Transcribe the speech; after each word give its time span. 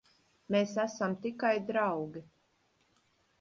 Mēs 0.53 0.71
esam 0.83 1.13
tikai 1.25 1.53
draugi. 1.67 2.25